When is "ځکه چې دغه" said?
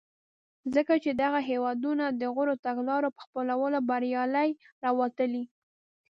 0.75-1.39